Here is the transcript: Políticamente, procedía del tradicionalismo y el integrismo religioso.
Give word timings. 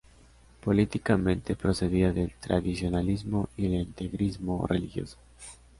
Políticamente, 0.65 1.55
procedía 1.55 2.11
del 2.11 2.33
tradicionalismo 2.39 3.49
y 3.55 3.67
el 3.67 3.75
integrismo 3.75 4.65
religioso. 4.65 5.17